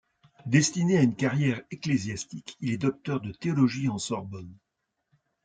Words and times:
Destiné 0.47 0.97
à 0.97 1.03
une 1.03 1.15
carrière 1.15 1.61
ecclésiastique, 1.69 2.57
il 2.59 2.71
est 2.73 2.77
docteur 2.79 3.21
de 3.21 3.31
théologie 3.31 3.87
en 3.87 3.99
Sorbonne. 3.99 4.57